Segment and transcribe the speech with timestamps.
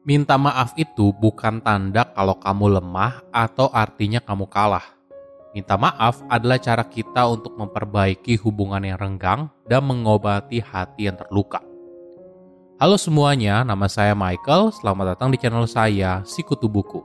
[0.00, 4.96] Minta maaf itu bukan tanda kalau kamu lemah atau artinya kamu kalah.
[5.52, 11.60] Minta maaf adalah cara kita untuk memperbaiki hubungan yang renggang dan mengobati hati yang terluka.
[12.80, 14.72] Halo semuanya, nama saya Michael.
[14.72, 17.04] Selamat datang di channel saya, Sikutu Buku.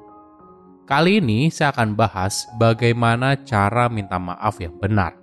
[0.87, 5.19] Kali ini saya akan bahas bagaimana cara minta maaf yang benar.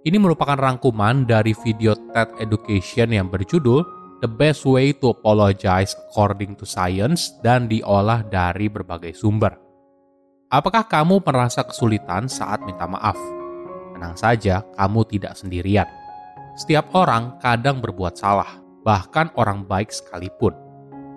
[0.00, 6.54] Ini merupakan rangkuman dari video TED Education yang berjudul The Best Way to Apologize According
[6.54, 9.58] to Science dan diolah dari berbagai sumber.
[10.46, 13.18] Apakah kamu merasa kesulitan saat minta maaf?
[13.90, 15.90] Tenang saja, kamu tidak sendirian.
[16.54, 20.54] Setiap orang kadang berbuat salah, bahkan orang baik sekalipun.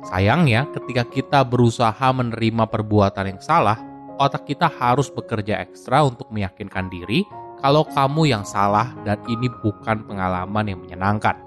[0.09, 3.77] Sayangnya, ketika kita berusaha menerima perbuatan yang salah,
[4.17, 7.21] otak kita harus bekerja ekstra untuk meyakinkan diri
[7.61, 11.44] kalau kamu yang salah dan ini bukan pengalaman yang menyenangkan.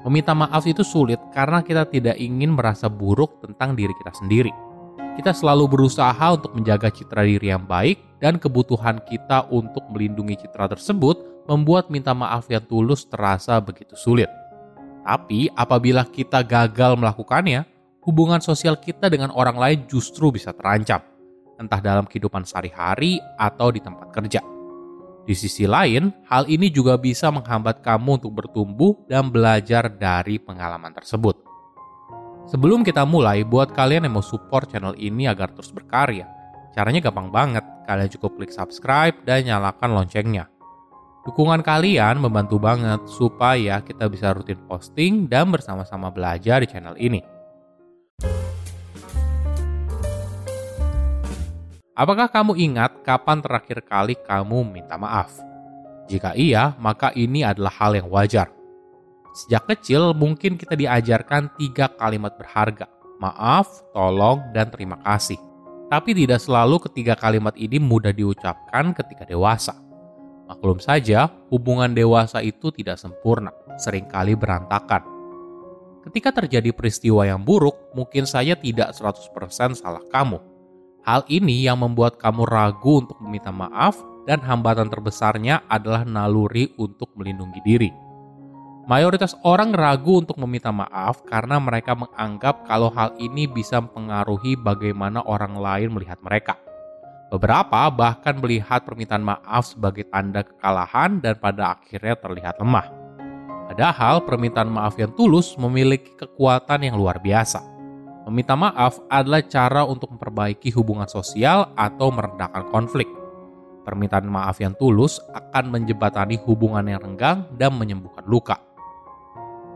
[0.00, 4.52] Meminta maaf itu sulit karena kita tidak ingin merasa buruk tentang diri kita sendiri.
[5.20, 10.72] Kita selalu berusaha untuk menjaga citra diri yang baik dan kebutuhan kita untuk melindungi citra
[10.72, 14.32] tersebut membuat minta maaf yang tulus terasa begitu sulit.
[15.04, 17.68] Tapi apabila kita gagal melakukannya,
[18.00, 21.04] hubungan sosial kita dengan orang lain justru bisa terancam,
[21.60, 24.40] entah dalam kehidupan sehari-hari atau di tempat kerja.
[25.30, 30.90] Di sisi lain, hal ini juga bisa menghambat kamu untuk bertumbuh dan belajar dari pengalaman
[30.90, 31.38] tersebut.
[32.50, 36.26] Sebelum kita mulai, buat kalian yang mau support channel ini agar terus berkarya,
[36.74, 37.62] caranya gampang banget.
[37.86, 40.50] Kalian cukup klik subscribe dan nyalakan loncengnya.
[41.22, 47.22] Dukungan kalian membantu banget supaya kita bisa rutin posting dan bersama-sama belajar di channel ini.
[51.90, 55.42] Apakah kamu ingat kapan terakhir kali kamu minta maaf?
[56.06, 58.46] Jika iya, maka ini adalah hal yang wajar.
[59.34, 62.86] Sejak kecil mungkin kita diajarkan tiga kalimat berharga.
[63.18, 65.38] Maaf, tolong, dan terima kasih.
[65.90, 69.74] Tapi tidak selalu ketiga kalimat ini mudah diucapkan ketika dewasa.
[70.46, 73.50] Maklum saja, hubungan dewasa itu tidak sempurna,
[73.82, 75.02] sering kali berantakan.
[76.06, 80.59] Ketika terjadi peristiwa yang buruk, mungkin saja tidak 100% salah kamu
[81.00, 83.96] Hal ini yang membuat kamu ragu untuk meminta maaf
[84.28, 87.90] dan hambatan terbesarnya adalah naluri untuk melindungi diri.
[88.84, 95.24] Mayoritas orang ragu untuk meminta maaf karena mereka menganggap kalau hal ini bisa mempengaruhi bagaimana
[95.24, 96.58] orang lain melihat mereka.
[97.30, 102.90] Beberapa bahkan melihat permintaan maaf sebagai tanda kekalahan dan pada akhirnya terlihat lemah.
[103.70, 107.69] Padahal permintaan maaf yang tulus memiliki kekuatan yang luar biasa.
[108.30, 113.10] Meminta maaf adalah cara untuk memperbaiki hubungan sosial atau meredakan konflik.
[113.82, 118.62] Permintaan maaf yang tulus akan menjembatani hubungan yang renggang dan menyembuhkan luka.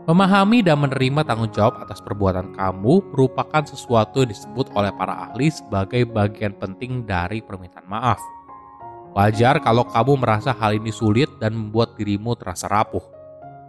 [0.07, 5.51] Memahami dan menerima tanggung jawab atas perbuatan kamu merupakan sesuatu yang disebut oleh para ahli
[5.51, 8.23] sebagai bagian penting dari permintaan maaf.
[9.19, 13.03] Wajar kalau kamu merasa hal ini sulit dan membuat dirimu terasa rapuh.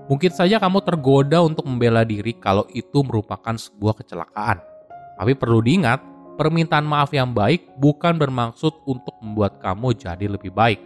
[0.06, 4.75] Mungkin saja kamu tergoda untuk membela diri kalau itu merupakan sebuah kecelakaan.
[5.16, 5.98] Tapi perlu diingat,
[6.36, 10.78] permintaan maaf yang baik bukan bermaksud untuk membuat kamu jadi lebih baik,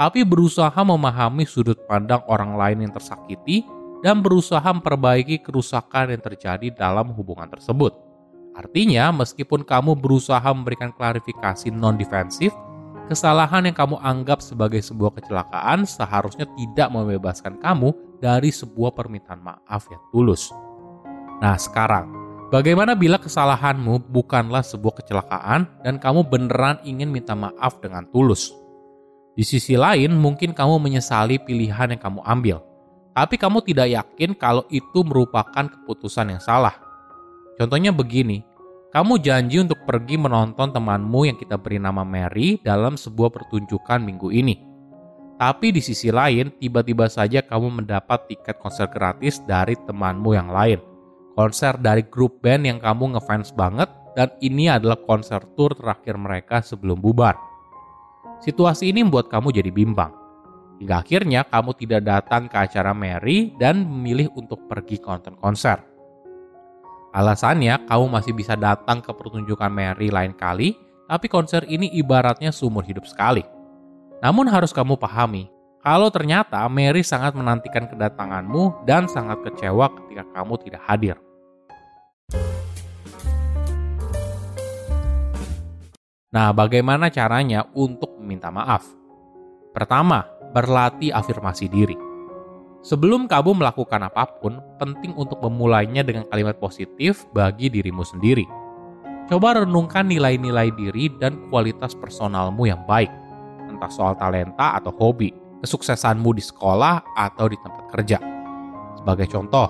[0.00, 3.64] tapi berusaha memahami sudut pandang orang lain yang tersakiti
[4.00, 7.96] dan berusaha memperbaiki kerusakan yang terjadi dalam hubungan tersebut.
[8.56, 12.56] Artinya, meskipun kamu berusaha memberikan klarifikasi non-defensif,
[13.04, 19.92] kesalahan yang kamu anggap sebagai sebuah kecelakaan seharusnya tidak membebaskan kamu dari sebuah permintaan maaf
[19.92, 20.48] yang tulus.
[21.44, 22.15] Nah, sekarang
[22.46, 28.54] Bagaimana bila kesalahanmu bukanlah sebuah kecelakaan dan kamu beneran ingin minta maaf dengan tulus?
[29.34, 32.62] Di sisi lain, mungkin kamu menyesali pilihan yang kamu ambil,
[33.18, 36.78] tapi kamu tidak yakin kalau itu merupakan keputusan yang salah.
[37.58, 38.46] Contohnya begini,
[38.94, 44.30] kamu janji untuk pergi menonton temanmu yang kita beri nama Mary dalam sebuah pertunjukan minggu
[44.30, 44.54] ini.
[45.34, 50.78] Tapi di sisi lain, tiba-tiba saja kamu mendapat tiket konser gratis dari temanmu yang lain–
[51.36, 56.64] konser dari grup band yang kamu ngefans banget dan ini adalah konser tour terakhir mereka
[56.64, 57.36] sebelum bubar.
[58.40, 60.10] Situasi ini membuat kamu jadi bimbang.
[60.80, 65.80] Hingga akhirnya kamu tidak datang ke acara Mary dan memilih untuk pergi ke nonton konser.
[67.12, 70.76] Alasannya kamu masih bisa datang ke pertunjukan Mary lain kali,
[71.08, 73.40] tapi konser ini ibaratnya sumur hidup sekali.
[74.20, 75.48] Namun harus kamu pahami,
[75.80, 81.16] kalau ternyata Mary sangat menantikan kedatanganmu dan sangat kecewa ketika kamu tidak hadir.
[86.34, 88.82] Nah, bagaimana caranya untuk meminta maaf?
[89.70, 91.94] Pertama, berlatih afirmasi diri.
[92.82, 98.46] Sebelum kamu melakukan apa pun, penting untuk memulainya dengan kalimat positif bagi dirimu sendiri.
[99.26, 103.10] Coba renungkan nilai-nilai diri dan kualitas personalmu yang baik,
[103.70, 108.18] entah soal talenta atau hobi, kesuksesanmu di sekolah atau di tempat kerja.
[108.98, 109.68] Sebagai contoh,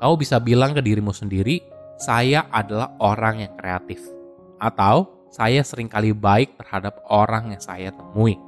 [0.00, 1.60] kau bisa bilang ke dirimu sendiri,
[2.00, 4.00] saya adalah orang yang kreatif.
[4.56, 8.40] Atau, saya sering kali baik terhadap orang yang saya temui.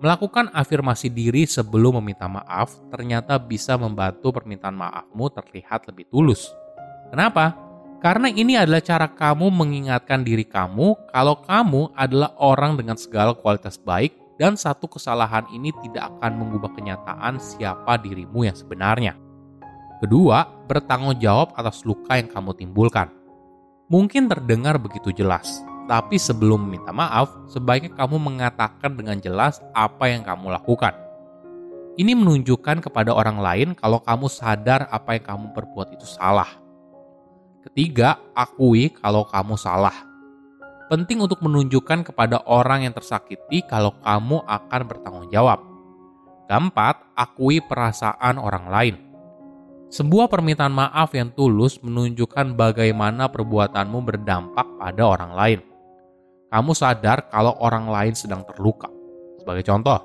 [0.00, 6.48] Melakukan afirmasi diri sebelum meminta maaf ternyata bisa membantu permintaan maafmu terlihat lebih tulus.
[7.12, 7.52] Kenapa?
[7.98, 13.74] Karena ini adalah cara kamu mengingatkan diri kamu kalau kamu adalah orang dengan segala kualitas
[13.74, 19.18] baik dan satu kesalahan ini tidak akan mengubah kenyataan siapa dirimu yang sebenarnya.
[19.98, 23.10] Kedua, bertanggung jawab atas luka yang kamu timbulkan.
[23.90, 30.20] Mungkin terdengar begitu jelas, tapi sebelum meminta maaf, sebaiknya kamu mengatakan dengan jelas apa yang
[30.22, 30.92] kamu lakukan.
[31.98, 36.68] Ini menunjukkan kepada orang lain kalau kamu sadar apa yang kamu perbuat itu salah
[37.68, 39.92] Ketiga, akui kalau kamu salah.
[40.88, 45.60] Penting untuk menunjukkan kepada orang yang tersakiti kalau kamu akan bertanggung jawab.
[46.48, 48.94] Keempat, akui perasaan orang lain.
[49.92, 55.60] Sebuah permintaan maaf yang tulus menunjukkan bagaimana perbuatanmu berdampak pada orang lain.
[56.48, 58.88] Kamu sadar kalau orang lain sedang terluka.
[59.36, 60.00] Sebagai contoh,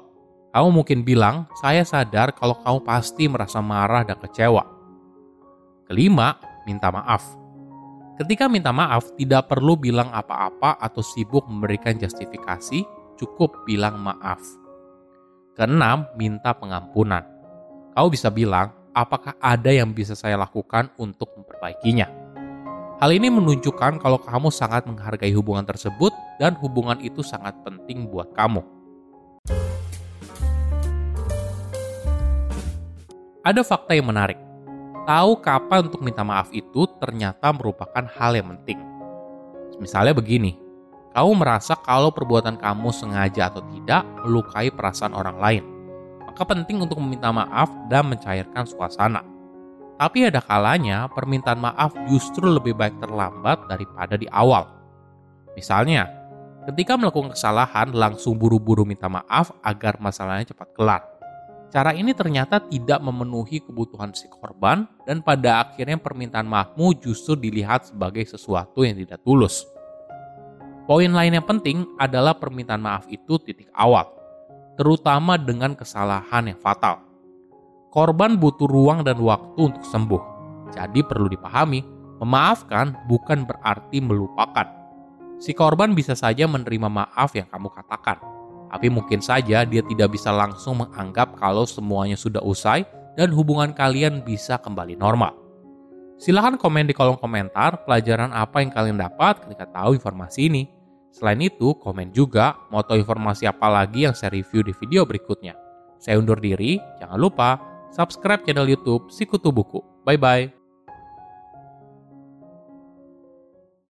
[0.51, 4.63] kamu mungkin bilang, "Saya sadar kalau kamu pasti merasa marah dan kecewa."
[5.87, 6.35] Kelima,
[6.67, 7.23] minta maaf.
[8.19, 12.85] Ketika minta maaf, tidak perlu bilang apa-apa atau sibuk memberikan justifikasi,
[13.17, 14.39] cukup bilang maaf.
[15.57, 17.25] Keenam, minta pengampunan.
[17.93, 22.22] Kau bisa bilang, apakah ada yang bisa saya lakukan untuk memperbaikinya?
[23.03, 28.31] Hal ini menunjukkan kalau kamu sangat menghargai hubungan tersebut dan hubungan itu sangat penting buat
[28.31, 28.63] kamu.
[33.43, 34.39] Ada fakta yang menarik
[35.03, 38.79] tahu kapan untuk minta maaf itu ternyata merupakan hal yang penting.
[39.83, 40.55] Misalnya begini,
[41.11, 45.63] kamu merasa kalau perbuatan kamu sengaja atau tidak melukai perasaan orang lain.
[46.23, 49.32] Maka penting untuk meminta maaf dan mencairkan suasana.
[49.93, 54.65] Tapi ada kalanya permintaan maaf justru lebih baik terlambat daripada di awal.
[55.53, 56.09] Misalnya,
[56.65, 61.01] ketika melakukan kesalahan langsung buru-buru minta maaf agar masalahnya cepat kelar.
[61.73, 67.89] Cara ini ternyata tidak memenuhi kebutuhan si korban dan pada akhirnya permintaan maafmu justru dilihat
[67.89, 69.65] sebagai sesuatu yang tidak tulus.
[70.85, 74.05] Poin lain yang penting adalah permintaan maaf itu titik awal,
[74.77, 77.01] terutama dengan kesalahan yang fatal.
[77.93, 80.21] Korban butuh ruang dan waktu untuk sembuh,
[80.73, 81.85] jadi perlu dipahami,
[82.25, 84.65] memaafkan bukan berarti melupakan.
[85.37, 88.17] Si korban bisa saja menerima maaf yang kamu katakan,
[88.73, 92.81] tapi mungkin saja dia tidak bisa langsung menganggap kalau semuanya sudah usai
[93.13, 95.37] dan hubungan kalian bisa kembali normal.
[96.17, 100.65] Silahkan komen di kolom komentar pelajaran apa yang kalian dapat ketika tahu informasi ini.
[101.13, 105.53] Selain itu, komen juga mau tahu informasi apa lagi yang saya review di video berikutnya.
[106.01, 109.79] Saya undur diri, jangan lupa subscribe channel YouTube Sikutu Buku.
[110.03, 110.62] Bye bye.